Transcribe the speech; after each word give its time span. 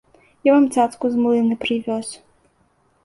Я 0.47 0.53
вам 0.55 0.65
цацку 0.75 1.05
з 1.17 1.25
млына 1.25 1.59
прывёз. 1.67 2.07